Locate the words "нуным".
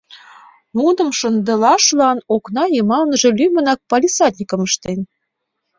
0.77-1.09